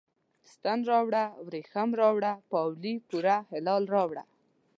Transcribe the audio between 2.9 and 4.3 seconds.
پوره هلال راوړه